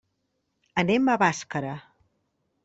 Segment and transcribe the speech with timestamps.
[0.83, 1.75] Anem a Bàscara.